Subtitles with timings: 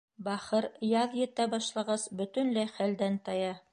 [0.27, 3.53] Бахыр, яҙ етә башлағас, бөтөнләй хәлдән тая.